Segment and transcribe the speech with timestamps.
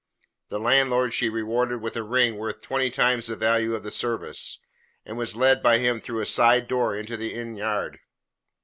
[0.49, 4.57] The landlord she rewarded with a ring worth twenty times the value of the service,
[5.05, 7.99] and was led by him through a side door into the innyard.